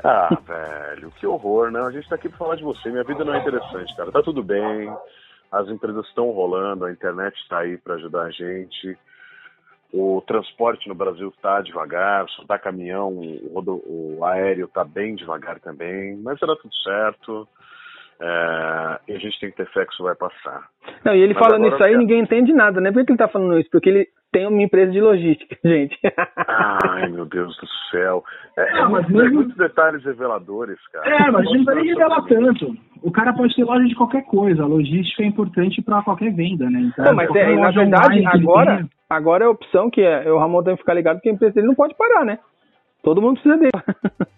[0.03, 1.81] Ah, velho, que horror, né?
[1.81, 2.91] A gente tá aqui pra falar de você.
[2.91, 4.13] Minha vida não é interessante, cara.
[4.13, 4.91] Tá tudo bem,
[5.51, 8.97] as empresas estão rolando, a internet tá aí para ajudar a gente.
[9.93, 15.61] O transporte no Brasil tá devagar, só tá caminhão, o, o aéreo tá bem devagar
[15.61, 17.49] também, mas será tudo certo.
[18.21, 20.69] É, e a gente tem que ter fé que isso vai passar.
[21.05, 21.99] Não, e ele Mas falando isso aí, quero...
[21.99, 22.91] ninguém entende nada, né?
[22.91, 23.69] Por que ele tá falando isso?
[23.71, 25.99] Porque ele tem uma empresa de logística, gente.
[26.37, 28.25] Ai, meu Deus do céu.
[28.57, 29.35] É, não, mas mesmo...
[29.35, 31.09] muitos detalhes reveladores, cara.
[31.09, 32.75] É, mas a gente não vai nem revelar tanto.
[33.03, 34.63] O cara pode ter loja de qualquer coisa.
[34.63, 36.81] A logística é importante para qualquer venda, né?
[36.81, 40.63] Então, não, mas é, na verdade, agora, agora é a opção que é, o Ramon
[40.63, 42.39] tem que ficar ligado que a empresa dele não pode parar, né?
[43.03, 43.73] Todo mundo precisa dele.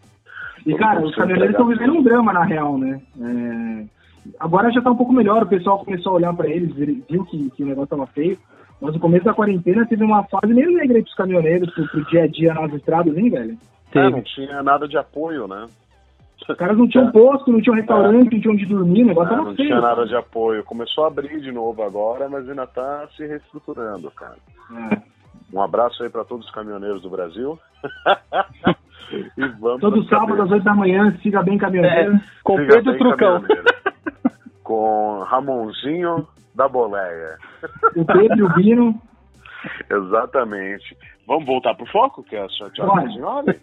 [0.66, 3.00] E, cara, os caminhoneiros estão vivendo um drama, na real, né?
[3.20, 3.84] É...
[4.38, 7.50] Agora já tá um pouco melhor, o pessoal começou a olhar para eles, viu que,
[7.50, 8.38] que o negócio tava feio.
[8.80, 12.24] Mas no começo da quarentena teve uma fase meio negra pros caminhoneiros, pro, pro dia
[12.24, 13.58] a dia nas estradas, hein, velho?
[13.94, 15.66] É, não tinha nada de apoio, né?
[16.40, 19.36] Os caras não tinham posto, não tinham restaurante, não tinham onde dormir, o negócio é,
[19.36, 19.70] tava não feio.
[19.70, 20.64] Não tinha nada de apoio.
[20.64, 24.36] Começou a abrir de novo agora, mas ainda tá se reestruturando, cara.
[24.92, 25.17] É.
[25.52, 27.58] Um abraço aí para todos os caminhoneiros do Brasil.
[29.36, 32.16] e vamos Todo sábado às 8 da manhã, siga bem caminhoneiro.
[32.16, 33.44] É, com siga Pedro Trucão.
[34.62, 37.38] com Ramonzinho da Boleia.
[37.96, 39.00] O Pedro e o Bino.
[39.90, 40.96] Exatamente.
[41.26, 43.56] Vamos voltar pro foco, que é a sua senhora?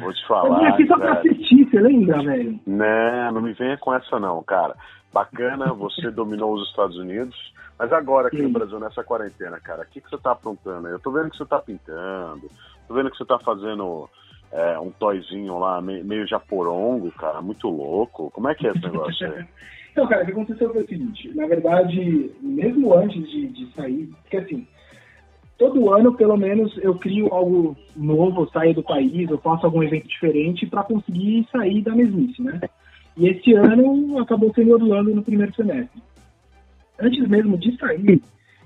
[0.00, 0.48] Vou te falar.
[0.48, 2.60] Eu vim aqui só pra assistir, você lembra, velho?
[2.66, 4.74] Não, não me venha com essa não, cara.
[5.12, 7.36] Bacana, você dominou os Estados Unidos,
[7.78, 10.88] mas agora aqui no Brasil, nessa quarentena, cara, o que, que você tá aprontando?
[10.88, 12.50] Eu tô vendo que você tá pintando,
[12.86, 14.08] tô vendo que você tá fazendo
[14.52, 18.30] é, um toyzinho lá, meio, meio japorongo, cara, muito louco.
[18.30, 19.44] Como é que é esse negócio aí?
[19.92, 24.06] então, cara, o que aconteceu foi o seguinte, na verdade, mesmo antes de, de sair,
[24.22, 24.66] porque assim,
[25.58, 30.08] todo ano, pelo menos, eu crio algo novo, saio do país, eu faço algum evento
[30.08, 32.60] diferente para conseguir sair da mesmice, né?
[33.18, 36.00] E esse ano acabou sendo Orlando no primeiro semestre.
[37.00, 38.22] Antes mesmo de sair,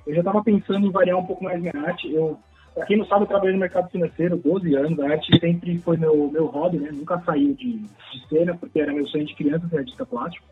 [0.07, 2.13] eu já estava pensando em variar um pouco mais minha arte.
[2.13, 2.39] Eu,
[2.75, 5.01] pra quem não sabe, eu trabalhei no mercado financeiro 12 anos.
[5.01, 6.91] A arte sempre foi meu, meu hobby, né?
[6.93, 10.47] Nunca saiu de, de cena, porque era meu sonho de criança ser artista plástico.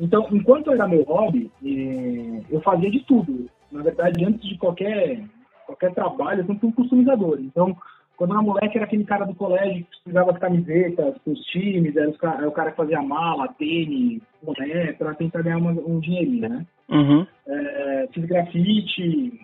[0.00, 3.48] Então, enquanto era meu hobby, eh, eu fazia de tudo.
[3.70, 5.22] Na verdade, antes de qualquer
[5.66, 7.38] qualquer trabalho, eu sempre fui um customizador.
[7.40, 7.76] Então,
[8.20, 11.96] quando eu era moleque, era aquele cara do colégio que precisava de camisetas os times,
[11.96, 16.46] era, era, o cara que fazia mala, tênis, boné, para tentar ganhar uma, um dinheirinho,
[16.46, 16.66] né?
[16.90, 17.26] Uhum.
[17.48, 19.40] É, fiz grafite,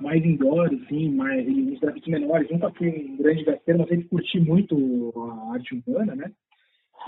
[0.00, 2.50] mais indoor, assim, mais, uns grafites menores.
[2.50, 6.32] Nunca fui um grande grafiteiro, mas sempre curti muito a arte urbana, né?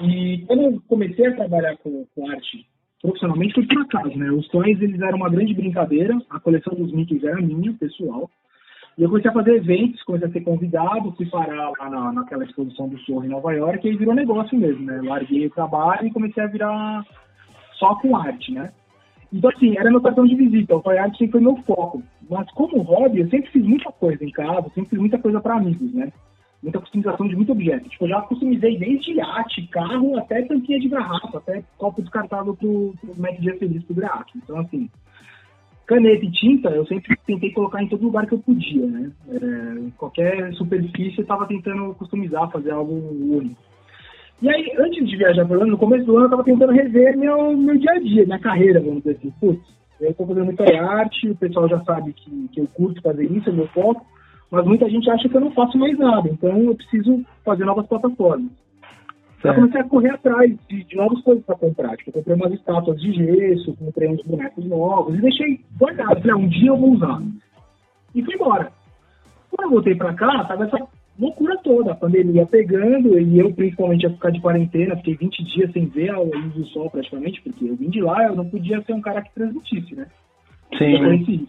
[0.03, 2.67] E quando eu comecei a trabalhar com, com arte
[3.01, 4.31] profissionalmente, foi por acaso, né?
[4.33, 8.31] Os toys, eles eram uma grande brincadeira, a coleção dos Mickeys era minha, pessoal.
[8.99, 12.45] E eu comecei a fazer eventos, comecei a ser convidado, fui parar lá na, naquela
[12.45, 15.03] exposição do Sorro em Nova York, e aí virou negócio mesmo, né?
[15.03, 17.05] Larguei o trabalho e comecei a virar
[17.79, 18.73] só com arte, né?
[19.31, 22.03] Então, assim, era meu cartão de visita, o toy art sempre foi meu foco.
[22.31, 25.57] Mas como hobby, eu sempre fiz muita coisa em casa, sempre fiz muita coisa para
[25.57, 26.11] amigos, né?
[26.63, 27.89] Muita customização de muito objeto.
[27.91, 32.95] Tipo, eu já customizei desde arte, carro, até tampinha de garrafa, até copo descartável pro,
[32.99, 34.33] pro Mac Dia Feliz pro Graak.
[34.37, 34.89] Então, assim,
[35.87, 39.11] caneta e tinta, eu sempre tentei colocar em todo lugar que eu podia, né?
[39.29, 43.57] É, qualquer superfície eu estava tentando customizar, fazer algo único.
[44.42, 47.57] E aí, antes de viajar para no começo do ano, eu estava tentando rever meu,
[47.57, 49.33] meu dia a dia, minha carreira, vamos dizer assim.
[49.40, 49.62] Putz,
[50.01, 53.49] eu estou fazendo muita arte, o pessoal já sabe que, que eu curto fazer isso,
[53.49, 54.05] é meu foco,
[54.51, 57.87] mas muita gente acha que eu não faço mais nada, então eu preciso fazer novas
[57.87, 58.51] plataformas.
[59.44, 61.96] Eu comecei a correr atrás de, de novas coisas para comprar.
[61.96, 66.20] Tipo, eu comprei umas estátuas de gesso, comprei uns bonecos novos e deixei guardado.
[66.20, 67.22] Falei, ah, um dia eu vou usar.
[68.14, 68.72] E fui embora.
[69.51, 70.79] Quando eu voltei para cá, tava essa
[71.18, 75.72] loucura toda, a pandemia pegando, e eu principalmente ia ficar de quarentena, fiquei 20 dias
[75.72, 78.83] sem ver a luz do sol praticamente, porque eu vim de lá, eu não podia
[78.83, 80.07] ser um cara que transmitisse, né?
[80.77, 81.46] Sim.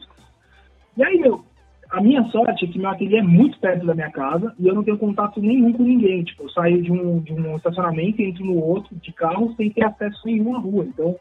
[0.96, 1.44] E aí, meu,
[1.90, 4.76] a minha sorte é que meu ateliê é muito perto da minha casa e eu
[4.76, 6.24] não tenho contato nenhum com ninguém.
[6.24, 9.86] Tipo, eu saio de um, de um estacionamento, entro no outro de carro sem ter
[9.86, 10.86] acesso nenhum à rua.
[10.86, 11.16] Então,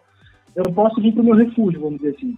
[0.55, 2.37] eu posso vir para o meu refúgio, vamos dizer assim.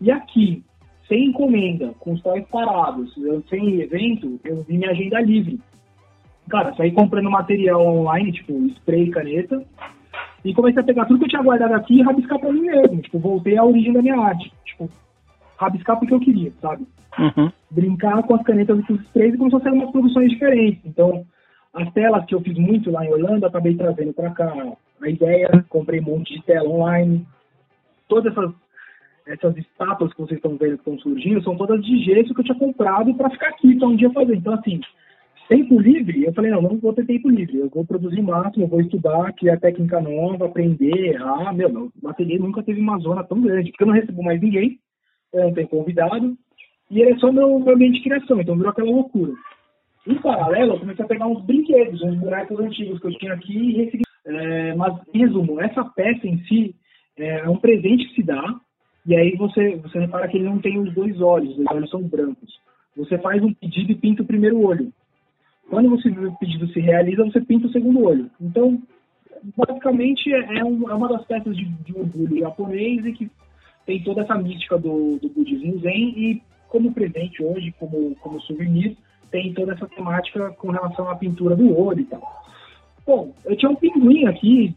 [0.00, 0.62] E aqui,
[1.08, 3.14] sem encomenda, com os toys parados,
[3.48, 5.60] sem evento, eu vi minha agenda livre.
[6.48, 9.64] Cara, saí comprando material online, tipo spray, caneta,
[10.44, 13.00] e comecei a pegar tudo que eu tinha guardado aqui e rabiscar para mim mesmo.
[13.00, 14.52] Tipo, voltei à origem da minha arte.
[14.66, 14.90] Tipo,
[15.56, 16.86] rabiscar porque eu queria, sabe?
[17.18, 17.50] Uhum.
[17.70, 20.80] Brincar com as canetas dos três e começou a ser umas produções diferentes.
[20.84, 21.24] Então,
[21.72, 24.52] as telas que eu fiz muito lá em Orlando, acabei trazendo para cá
[25.02, 27.26] a ideia, comprei um monte de tela online.
[28.08, 28.52] Todas essas,
[29.26, 32.44] essas estátuas que vocês estão vendo que estão surgindo são todas de gesso que eu
[32.44, 34.36] tinha comprado para ficar aqui para um dia fazer.
[34.36, 34.80] Então, assim,
[35.48, 38.68] tempo livre, eu falei, não, não vou ter tempo livre, eu vou produzir máximo, eu
[38.68, 41.20] vou estudar, criar técnica nova, aprender.
[41.20, 44.40] Ah, meu, meu ateliê nunca teve uma zona tão grande, porque eu não recebo mais
[44.40, 44.78] ninguém,
[45.32, 46.36] eu não tenho convidado,
[46.90, 49.32] e ele é só meu, meu ambiente de criação, então virou aquela loucura.
[50.06, 53.56] Em paralelo, eu comecei a pegar uns brinquedos, uns bonecos antigos que eu tinha aqui
[53.56, 54.04] e recebi.
[54.26, 56.74] É, mas, resumo, essa peça em si
[57.16, 58.42] é, é um presente que se dá,
[59.06, 62.02] e aí você, você repara que ele não tem os dois olhos, os olhos são
[62.02, 62.58] brancos.
[62.96, 64.92] Você faz um pedido e pinta o primeiro olho.
[65.68, 68.30] Quando você, o pedido se realiza, você pinta o segundo olho.
[68.40, 68.80] Então,
[69.56, 73.30] basicamente, é, é, um, é uma das peças de, de orgulho japonês e que
[73.86, 76.42] tem toda essa mística do, do budismo zen e
[76.74, 78.96] como presente hoje, como, como souvenir,
[79.30, 82.20] tem toda essa temática com relação à pintura do olho e tal.
[83.06, 84.74] Bom, eu tinha um pinguim aqui,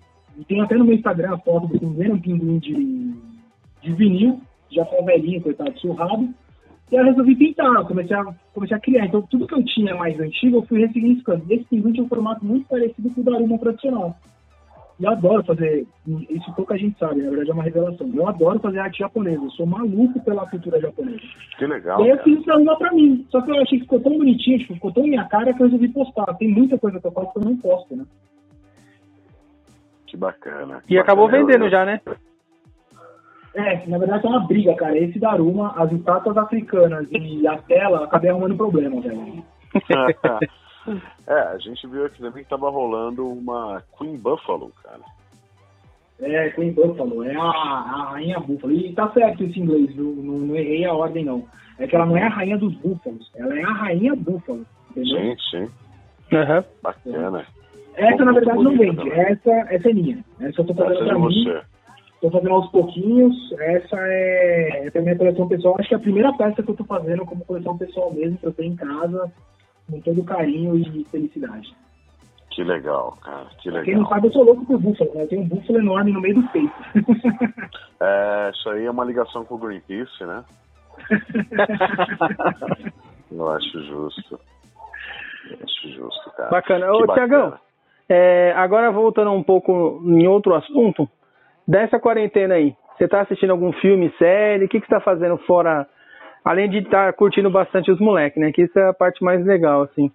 [0.48, 3.16] tem até no meu Instagram a foto do pinguim, um pinguim de,
[3.82, 6.30] de vinil, já foi velhinho, coitado, surrado.
[6.92, 9.08] E eu resolvi pintar, comecei a, comecei a criar.
[9.08, 11.46] Então, tudo que eu tinha mais antigo, eu fui ressignificando.
[11.50, 14.16] E esse pinguim tinha um formato muito parecido com o Daruma tradicional.
[15.00, 18.10] Eu adoro fazer, isso pouca gente sabe, na verdade é uma revelação.
[18.12, 21.22] Eu adoro fazer arte japonesa, eu sou maluco pela cultura japonesa.
[21.58, 22.00] Que legal.
[22.02, 23.26] E aí eu fiz isso uma pra mim.
[23.30, 25.68] Só que eu achei que ficou tão bonitinho, tipo, ficou tão minha cara que eu
[25.68, 26.34] resolvi postar.
[26.34, 28.06] Tem muita coisa que eu faço que eu não posto, né?
[30.08, 30.82] Que bacana.
[30.90, 32.02] E acabou vendendo já, né?
[33.54, 34.98] É, na verdade é uma briga, cara.
[34.98, 39.44] Esse Daruma, as estátuas africanas e a tela, acabei arrumando problema, velho.
[41.28, 45.02] É, a gente viu aqui também que tava rolando uma Queen Buffalo, cara.
[46.20, 48.74] É, Queen Buffalo, é a, a rainha búfalo.
[48.74, 50.16] E tá certo esse inglês, viu?
[50.16, 51.46] Não, não, errei a ordem, não.
[51.78, 55.20] É que ela não é a rainha dos búfalos, ela é a rainha búfalo, entendeu?
[55.20, 55.72] Sim, sim.
[56.36, 56.64] Uhum.
[56.82, 57.46] Bacana.
[57.96, 59.10] Essa, na verdade, não vende.
[59.12, 60.24] Essa, essa é minha.
[60.40, 61.44] Essa eu tô fazendo Essa é pra mim.
[61.44, 61.62] você.
[62.22, 63.36] Tô fazendo aos pouquinhos.
[63.60, 65.76] Essa é, é a minha coleção pessoal.
[65.80, 68.46] Acho que é a primeira peça que eu tô fazendo como coleção pessoal mesmo, que
[68.46, 69.32] eu tenho em casa,
[69.90, 71.74] com todo carinho e felicidade.
[72.52, 73.46] Que legal, cara.
[73.60, 73.86] Que legal.
[73.86, 75.24] Quem não sabe, eu sou louco por búfalo, né?
[75.24, 76.74] Eu tenho um búfalo enorme no meio do peito.
[78.02, 80.44] é, isso aí é uma ligação com o Greenpeace, né?
[83.32, 84.40] eu acho justo.
[85.52, 86.50] Eu acho justo, cara.
[86.50, 86.92] Bacana.
[86.92, 87.60] Ô, Tiagão,
[88.10, 91.08] é, agora voltando um pouco em outro assunto,
[91.68, 94.66] dessa quarentena aí, você tá assistindo algum filme, série?
[94.66, 95.88] O que, que você tá fazendo fora.
[96.48, 98.54] Além de estar tá curtindo bastante os moleques, né?
[98.54, 100.10] Que isso é a parte mais legal, assim.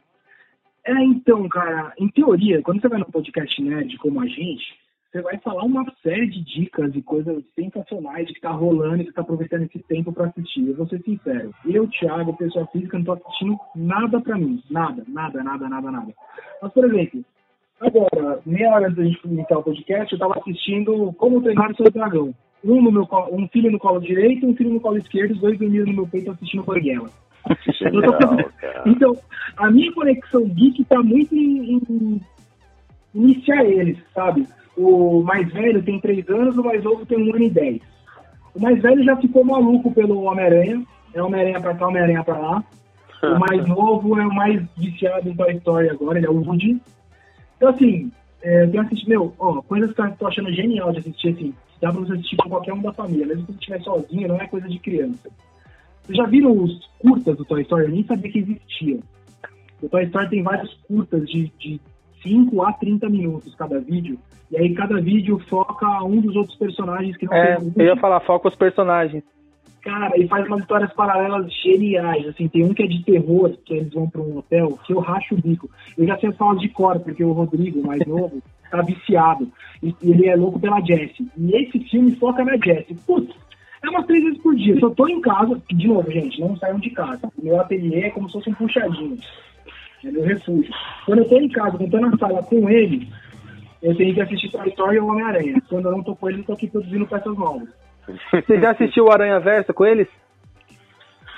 [0.82, 4.64] É, então, cara, em teoria, quando você vai no podcast nerd como a gente,
[5.12, 9.12] você vai falar uma série de dicas e coisas sensacionais que tá rolando e que
[9.12, 10.66] tá aproveitando esse tempo para assistir.
[10.66, 11.52] Eu vou ser sincero.
[11.66, 14.62] Eu, Thiago, pessoa física, não tô assistindo nada para mim.
[14.70, 16.14] Nada, nada, nada, nada, nada.
[16.62, 17.22] Mas, por exemplo,
[17.86, 21.76] agora, meia hora antes da gente comunicar o podcast, eu tava assistindo Como Treinar o
[21.76, 22.34] Seu Dragão.
[22.64, 25.58] Um, no meu, um filho no colo direito, um filho no colo esquerdo, os dois
[25.58, 27.08] dormindo no meu peito assistindo Banguela.
[28.86, 29.16] Então,
[29.56, 32.20] a minha conexão geek tá muito em, em
[33.14, 34.46] iniciar eles, sabe?
[34.76, 37.80] O mais velho tem três anos, o mais novo tem um ano e dez.
[38.54, 40.82] O mais velho já ficou maluco pelo Homem-Aranha.
[41.14, 42.64] É Homem-Aranha pra cá, Homem-Aranha pra lá.
[43.22, 46.80] O mais novo é o mais viciado em Toy Story agora, ele é o Woody.
[47.62, 48.10] Então, assim,
[48.42, 51.54] é, eu tenho assistido, meu, ó, coisas que eu tô achando genial de assistir, assim,
[51.80, 54.40] dá pra você assistir com qualquer um da família, mesmo que você estiver sozinho, não
[54.40, 55.30] é coisa de criança.
[56.02, 57.84] Vocês já viram os curtas do Toy Story?
[57.84, 58.98] Eu nem sabia que existiam.
[59.80, 61.80] O Toy Story tem vários curtas de, de
[62.20, 64.18] 5 a 30 minutos cada vídeo.
[64.50, 67.72] E aí cada vídeo foca um dos outros personagens que não é, tem.
[67.76, 69.22] Eu ia falar, foca os personagens.
[69.82, 72.26] Cara, e faz umas histórias paralelas geniais.
[72.28, 75.00] Assim, tem um que é de terror, que eles vão para um hotel, que eu
[75.00, 75.68] racho o bico.
[75.98, 78.40] Eu já sei as falas de cor, porque o Rodrigo, mais novo,
[78.70, 79.50] tá viciado.
[79.82, 81.28] E ele é louco pela Jessie.
[81.36, 82.96] E esse filme foca na Jessie.
[83.04, 83.34] Putz,
[83.82, 84.76] é umas três vezes por dia.
[84.76, 87.32] Se eu tô em casa, de novo, gente, não saiam de casa.
[87.42, 89.18] Meu ateliê é como se fosse um puxadinho.
[90.04, 90.72] É meu refúgio.
[91.04, 93.08] Quando eu tô em casa, quando eu tô na sala com ele,
[93.82, 95.60] eu tenho que assistir Toy Story ou Homem-Aranha.
[95.68, 97.68] Quando eu não tô com ele, eu tô aqui produzindo peças novas.
[98.32, 100.08] Você já assistiu o Aranha Versa com eles?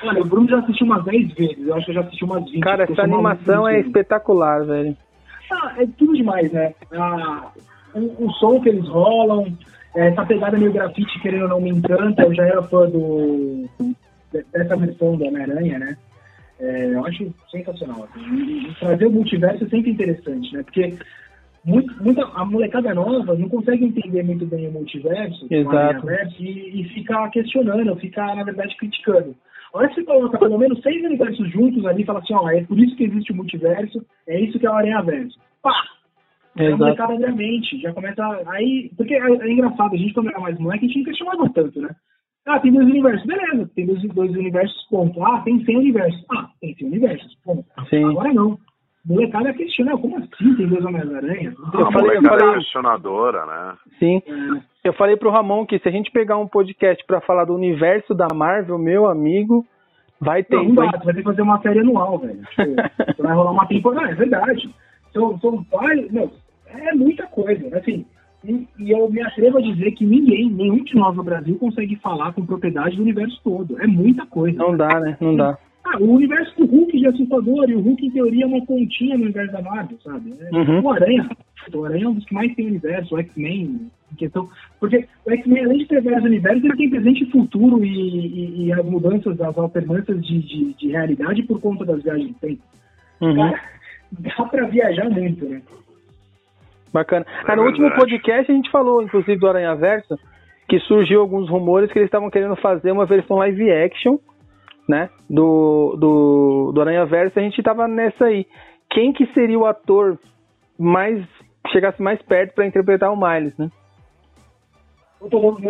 [0.03, 1.67] Olha, o Bruno já assistiu umas 10 vezes.
[1.67, 2.61] Eu acho que eu já assisti umas 20.
[2.61, 4.97] Cara, essa animação é espetacular, velho.
[5.53, 6.75] Ah, é tudo demais, né?
[6.93, 7.51] Ah,
[7.95, 9.57] o, o som que eles rolam,
[9.95, 12.23] essa pegada meio grafite, querendo ou não, me encanta.
[12.23, 13.69] Eu já era fã do,
[14.53, 15.97] dessa versão do Homem-Aranha, né?
[16.61, 18.05] É, eu acho sensacional.
[18.05, 18.69] Assim.
[18.69, 20.63] E, trazer o multiverso é sempre interessante, né?
[20.63, 20.97] Porque
[21.65, 26.07] muito, muita, a molecada nova não consegue entender muito bem o multiverso, Exato.
[26.07, 29.35] O e, e fica questionando, fica, na verdade, criticando.
[29.73, 32.49] A hora que você coloca pelo menos seis universos juntos ali e fala assim, ó,
[32.51, 35.39] é por isso que existe o multiverso, é isso que é o Aranha Verso.
[35.63, 35.75] Pá!
[36.57, 38.23] É a molecada abre a mente, já começa.
[38.47, 38.91] Aí.
[38.97, 41.81] Porque é, é, engraçado, a gente quando era mais moleque, a gente não questionava tanto,
[41.81, 41.91] né?
[42.47, 45.25] Ah, tem dois universos, beleza, tem dois, dois universos, ponto.
[45.25, 46.25] Ah, tem 100 universos.
[46.31, 47.65] Ah, tem 100 universos, ponto.
[47.89, 48.05] Sim.
[48.05, 48.59] Agora não.
[49.07, 51.53] Molecada questiona, como assim tem dois Homens-Aranha?
[51.75, 53.75] A molecada é questionadora, né?
[53.99, 54.23] Sim.
[54.27, 54.89] É.
[54.89, 58.15] Eu falei pro Ramon que se a gente pegar um podcast para falar do universo
[58.15, 59.65] da Marvel, meu amigo,
[60.21, 60.57] vai ter.
[60.57, 62.41] Não, não dá, vai ter que fazer uma série anual, velho.
[63.07, 64.75] Tipo, vai rolar uma temporada, é verdade.
[65.13, 66.11] São, são vários.
[66.11, 66.31] Não,
[66.67, 67.77] é muita coisa.
[67.77, 68.07] Assim,
[68.43, 71.97] e, e, eu me atrevo a dizer que ninguém, nenhum de nós no Brasil consegue
[71.97, 73.81] falar com propriedade do universo todo.
[73.81, 74.57] É muita coisa.
[74.59, 75.17] Não dá, né?
[75.21, 75.59] Não dá.
[75.85, 79.19] Ah, o universo do Hulk de assustador, e o Hulk, em teoria, é uma pontinha
[79.19, 80.35] no universo da Marvel, sabe?
[80.41, 80.83] É, uhum.
[80.83, 81.29] O Aranha,
[81.75, 84.49] o Aranha é um dos que mais tem universo, o X-Men, questão.
[84.81, 88.67] Porque o X-Men, além de ter vários universos, ele tem presente e futuro e, e,
[88.67, 92.63] e, as mudanças, as alternâncias de, de, de, realidade por conta das viagens do tempo.
[93.21, 93.37] Uhum.
[93.37, 93.61] Cara,
[94.11, 95.61] dá pra viajar muito, né?
[96.93, 97.27] Bacana.
[97.45, 100.17] Ah, no último podcast a gente falou, inclusive, do Aranha Versa,
[100.69, 104.17] que surgiu alguns rumores que eles estavam querendo fazer uma versão live action,
[104.89, 105.09] né?
[105.29, 108.47] Do, do, do Aranha Versa, a gente tava nessa aí.
[108.91, 110.19] Quem que seria o ator
[110.79, 111.25] mais.
[111.73, 113.71] chegasse mais perto para interpretar o Miles, né?
[115.19, 115.61] Todo mundo,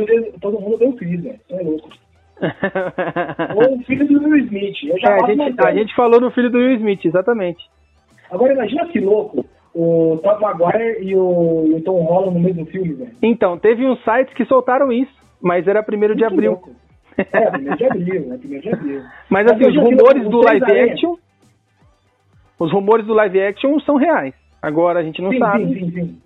[0.40, 1.40] todo mundo deu crise, velho.
[1.50, 1.88] É louco.
[3.54, 4.76] Ou o filho do Will Smith.
[5.04, 7.64] É, a, gente, a gente falou no filho do Will Smith, exatamente.
[8.30, 12.94] Agora imagina que louco o Tom Maguire e o, o Tom Holland no mesmo filme,
[12.94, 13.12] velho.
[13.22, 16.52] Então, teve uns sites que soltaram isso, mas era primeiro de abril.
[16.52, 16.70] Louco.
[17.16, 18.38] É, primeiro de abril, né?
[18.38, 19.02] Primeiro de abril.
[19.28, 21.16] Mas, assim, os rumores do live action.
[22.58, 24.34] Os rumores do live action são reais.
[24.62, 25.64] Agora a gente não sim, sabe.
[25.66, 26.22] Sim, sim, sim.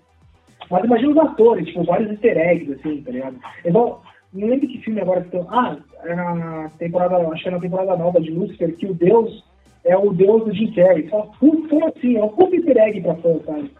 [0.69, 3.35] Mas imagina os atores, tipo, vários easter eggs, assim, tá ligado?
[3.65, 5.47] Igual, não lembro que filme agora que estão.
[5.51, 9.43] Ah, é na temporada, acho que é na temporada nova de Lucifer, que o Deus
[9.83, 11.09] é o deus do Jim Carrey.
[11.09, 13.71] Só foi assim, é um puta easter egg pra fã, sabe?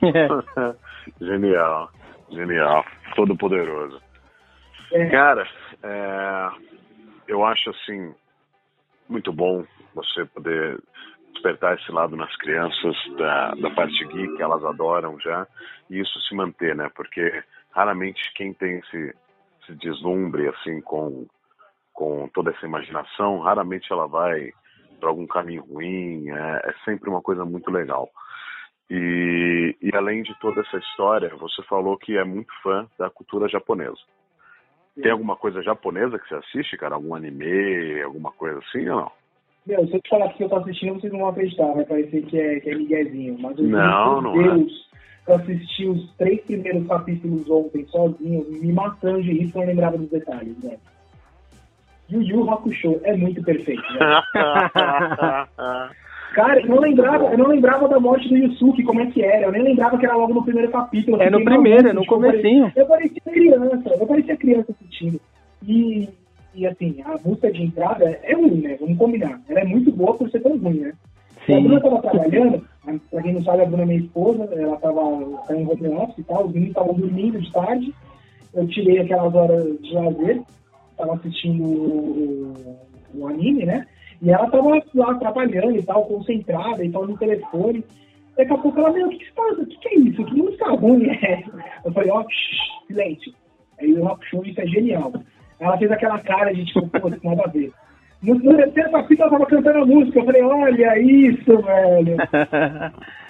[1.20, 1.90] genial,
[2.30, 2.84] genial.
[3.16, 4.00] Todo poderoso.
[4.92, 5.06] É.
[5.06, 5.46] Cara,
[5.82, 6.50] é,
[7.26, 8.14] eu acho assim
[9.08, 9.64] muito bom
[9.94, 10.80] você poder
[11.32, 15.46] despertar esse lado nas crianças da, da parte geek, elas adoram já,
[15.88, 16.90] e isso se manter, né?
[16.94, 19.14] Porque raramente quem tem esse,
[19.62, 21.26] esse deslumbre assim com,
[21.92, 24.52] com toda essa imaginação, raramente ela vai
[24.98, 28.10] para algum caminho ruim, é, é, sempre uma coisa muito legal.
[28.90, 33.48] E, e além de toda essa história, você falou que é muito fã da cultura
[33.48, 33.98] japonesa.
[35.02, 36.94] Tem alguma coisa japonesa que você assiste, cara?
[36.94, 39.12] Algum anime, alguma coisa assim ou não?
[39.66, 42.22] Meu, se eu te falar que eu tô assistindo, vocês não vão acreditar, vai parecer
[42.22, 43.36] que é, que é miguezinho.
[43.38, 44.44] Mas eu não, não é.
[44.44, 44.88] Deus,
[45.26, 45.30] é.
[45.30, 50.08] eu assisti os três primeiros capítulos ontem sozinho, me matando de isso, não lembrava dos
[50.08, 50.78] detalhes, né?
[52.10, 54.22] Yu Yu Hakusho é muito perfeito, né?
[56.38, 59.46] Cara, eu não lembrava, eu não lembrava da morte do Yusuke, como é que era.
[59.46, 61.20] Eu nem lembrava que era logo no primeiro capítulo.
[61.20, 62.70] É no primeiro, é no comecinho.
[62.76, 65.20] Eu parecia criança, eu parecia criança assistindo.
[65.66, 66.08] E
[66.54, 68.76] e assim, a música de entrada é ruim, né?
[68.80, 69.40] Vamos combinar.
[69.48, 70.92] Ela é muito boa por ser tão ruim, né?
[71.44, 71.56] Sim.
[71.56, 72.64] A Bruna estava trabalhando,
[73.10, 75.00] pra quem não sabe, a Bruna é minha esposa, ela estava
[75.46, 77.94] tá em home office e tal, os meninos estavam dormindo de tarde,
[78.54, 80.42] eu tirei aquelas horas de lazer,
[80.90, 82.76] estava assistindo o,
[83.14, 83.86] o, anime, né?
[84.20, 87.84] E ela estava lá trabalhando e tal, concentrada e tal, no telefone.
[88.36, 89.60] Daqui a pouco ela, meu, o que que passa?
[89.60, 90.24] O que, que é isso?
[90.24, 91.64] Que música ruim é essa?
[91.84, 93.32] Eu falei, ó, oh, silêncio.
[93.80, 95.12] Aí o Rock Show, isso é genial.
[95.60, 97.72] Ela fez aquela cara de tipo, pô, nada a ver.
[98.22, 100.18] No, no terceiro capítulo ela tava cantando a música.
[100.18, 102.16] Eu falei, olha isso, velho.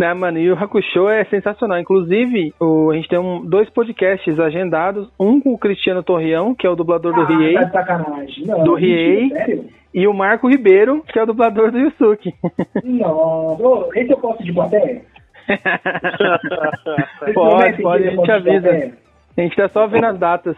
[0.00, 1.78] Né, mano, e o Hakusho é sensacional.
[1.78, 5.06] Inclusive, o, a gente tem um, dois podcasts agendados.
[5.20, 7.52] Um com o Cristiano Torreão, que é o dublador do ah, Riei.
[7.52, 8.46] Tá sacanagem.
[8.46, 9.30] Não, do Riei.
[9.92, 12.32] E o Marco Ribeiro, que é o dublador do Yusuke.
[12.82, 15.02] Não, esse eu posso de plateia?
[17.34, 18.70] pode, pode, a gente avisa.
[19.36, 20.56] A gente tá só vendo as datas.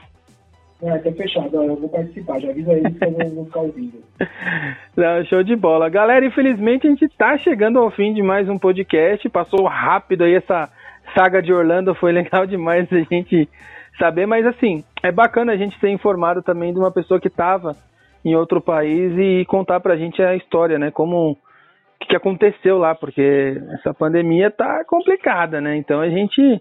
[0.82, 1.54] É, tá fechado.
[1.54, 2.40] Eu vou participar.
[2.40, 4.02] Já avisa eles que eu vou, vou ficar ouvindo.
[4.96, 5.88] Não, show de bola.
[5.88, 9.28] Galera, infelizmente a gente tá chegando ao fim de mais um podcast.
[9.28, 10.68] Passou rápido aí essa
[11.14, 11.94] saga de Orlando.
[11.94, 13.48] Foi legal demais a gente
[13.96, 14.26] saber.
[14.26, 17.76] Mas assim, é bacana a gente ser informado também de uma pessoa que tava
[18.24, 20.90] em outro país e contar pra gente a história, né?
[20.90, 21.36] Como o
[22.00, 25.76] que aconteceu lá, porque essa pandemia tá complicada, né?
[25.76, 26.60] Então a gente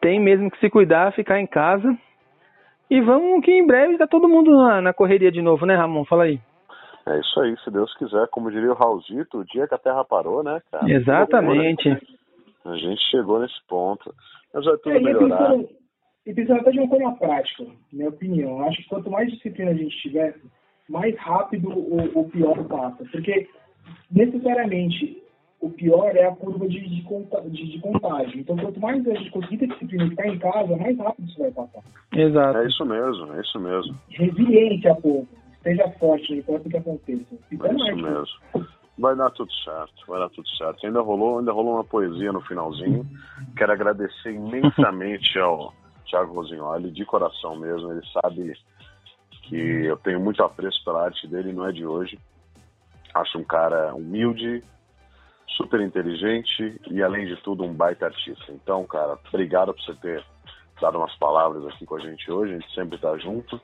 [0.00, 1.92] tem mesmo que se cuidar, ficar em casa
[2.90, 6.04] e vamos que em breve tá todo mundo na, na, correria de novo, né, Ramon?
[6.04, 6.40] Fala aí.
[7.06, 10.04] É isso aí, se Deus quiser, como diria o Raulzito, o dia que a Terra
[10.04, 10.90] parou, né, cara?
[10.90, 11.88] Exatamente.
[12.64, 14.12] A gente chegou nesse ponto.
[14.52, 15.56] Mas vai tudo é, melhorar.
[16.26, 18.60] E precisa até de uma coisa prática, minha opinião.
[18.66, 20.36] Acho que quanto mais disciplina a gente tiver,
[20.88, 23.04] mais rápido o, o pior passa.
[23.12, 23.48] Porque,
[24.10, 25.22] necessariamente,
[25.60, 27.02] o pior é a curva de, de,
[27.50, 28.40] de, de contágio.
[28.40, 31.38] Então, quanto mais a gente conseguir ter disciplina e ficar em casa, mais rápido isso
[31.38, 31.82] vai passar.
[32.12, 32.58] Exato.
[32.58, 33.96] É isso mesmo, é isso mesmo.
[34.10, 35.28] Resiliente a pouco.
[35.54, 37.36] Esteja forte, não importa o que aconteça.
[37.48, 38.68] Fica é isso mesmo.
[38.98, 40.86] Vai dar tudo certo, vai dar tudo certo.
[40.86, 43.06] Ainda rolou, ainda rolou uma poesia no finalzinho.
[43.56, 45.74] Quero agradecer imensamente ao
[46.08, 47.92] Thiago Rosignoli, de coração mesmo.
[47.92, 48.54] Ele sabe
[49.42, 52.18] que eu tenho muito apreço pela arte dele, não é de hoje.
[53.14, 54.62] Acho um cara humilde,
[55.56, 58.52] super inteligente e, além de tudo, um baita artista.
[58.52, 60.24] Então, cara, obrigado por você ter
[60.80, 62.52] dado umas palavras aqui com a gente hoje.
[62.52, 63.60] A gente sempre tá junto.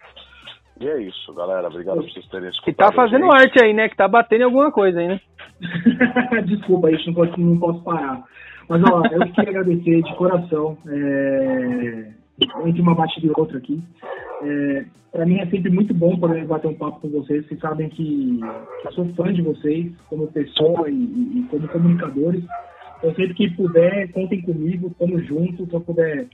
[0.80, 1.68] E é isso, galera.
[1.68, 2.64] Obrigado por vocês terem escutado.
[2.64, 3.88] Que tá fazendo arte aí, né?
[3.88, 5.20] Que tá batendo em alguma coisa aí, né?
[6.46, 8.22] Desculpa, a gente não posso, não posso parar.
[8.68, 10.78] Mas, ó, eu queria agradecer de coração.
[10.88, 12.22] É
[12.66, 13.82] entre uma batida e outra aqui.
[14.42, 17.46] É, para mim é sempre muito bom poder bater um papo com vocês.
[17.46, 18.40] Vocês sabem que
[18.84, 22.42] eu sou fã de vocês como pessoa e, e como comunicadores.
[22.98, 25.68] Então, sempre que puder, contem comigo, estamos juntos.
[25.68, 26.26] Se eu puder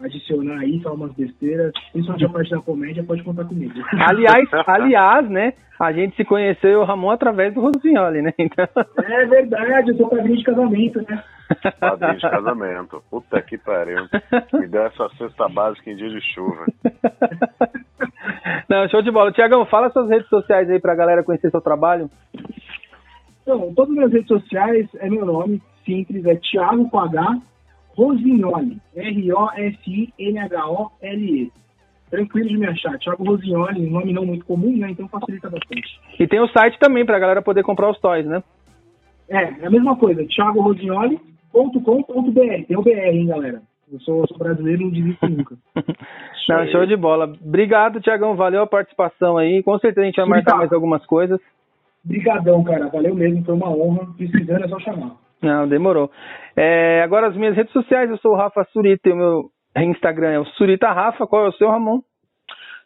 [0.00, 3.74] adicionar aí, falar umas besteiras, principalmente a parte da comédia, pode contar comigo.
[4.08, 5.54] Aliás, aliás, né?
[5.78, 8.32] A gente se conheceu, o Ramon, através do Rosignoli, né?
[8.38, 8.66] Então...
[9.04, 11.22] É verdade, eu sou padrinho de casamento, né?
[11.78, 13.02] Padrinho de casamento.
[13.10, 14.06] Puta que pariu.
[14.52, 16.66] Me deu essa cesta básica em dia de chuva.
[18.68, 19.32] Não, show de bola.
[19.32, 22.10] Tiagão, fala suas redes sociais aí pra galera conhecer seu trabalho.
[23.42, 27.38] Então, todas as minhas redes sociais é meu nome, simples, é Thiago com H,
[27.98, 28.78] Rosignoli.
[28.94, 31.50] R-O-S-I-N-H-O-L-E.
[32.08, 32.96] Tranquilo de me achar.
[32.98, 34.92] Thiago Rosignoli, um nome não muito comum, né?
[34.92, 36.00] Então facilita bastante.
[36.18, 38.40] E tem o site também pra galera poder comprar os toys, né?
[39.28, 40.24] É, é a mesma coisa.
[40.24, 42.66] thiagorosignoli.com.br.
[42.68, 43.60] Tem o BR, hein, galera?
[43.92, 45.56] Eu sou, sou brasileiro, não desisto nunca.
[46.48, 47.30] Não, show de bola.
[47.44, 48.34] Obrigado, Tiagão.
[48.34, 49.62] Valeu a participação aí.
[49.62, 51.38] Com certeza a gente vai marcar mais algumas coisas.
[52.02, 52.88] Obrigadão, cara.
[52.88, 53.44] Valeu mesmo.
[53.44, 54.06] Foi uma honra.
[54.16, 55.14] Precisando é só chamar.
[55.42, 56.10] Não, demorou.
[56.56, 60.30] É, agora as minhas redes sociais, eu sou o Rafa Surita e o meu Instagram
[60.30, 61.26] é o Surita Rafa.
[61.26, 62.00] Qual é o seu, Ramon?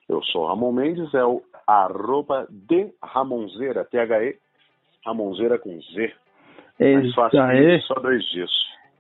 [0.09, 4.37] Eu sou Ramon Mendes, é o arroba de Ramonzeira, T-H-E,
[5.07, 6.13] Ramonzeira com Z.
[6.79, 7.81] Mais fácil aí.
[7.83, 8.51] só dois dias.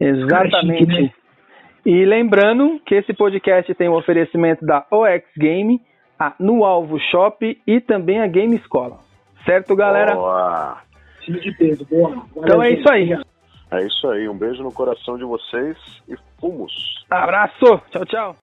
[0.00, 0.86] Exatamente.
[0.86, 1.10] Chique, né?
[1.84, 5.80] E lembrando que esse podcast tem o oferecimento da OX Game,
[6.18, 9.00] a No Alvo Shop e também a Game Escola.
[9.44, 10.14] Certo, galera?
[10.14, 10.80] Boa.
[11.22, 12.10] Time de peso, boa.
[12.10, 12.78] Valeu, Então é gente.
[12.80, 13.18] isso aí.
[13.72, 16.72] É isso aí, um beijo no coração de vocês e fomos.
[17.10, 17.80] Abraço.
[17.90, 18.36] Tchau, tchau.